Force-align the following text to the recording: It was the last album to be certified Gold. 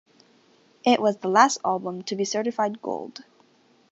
It 0.83 0.99
was 0.99 1.17
the 1.17 1.27
last 1.27 1.59
album 1.63 2.01
to 2.05 2.15
be 2.15 2.25
certified 2.25 2.81
Gold. 2.81 3.23